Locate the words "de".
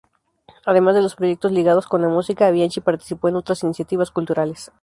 0.95-1.03